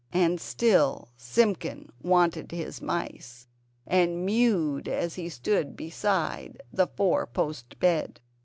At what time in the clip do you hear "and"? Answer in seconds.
0.13-0.41, 3.85-4.25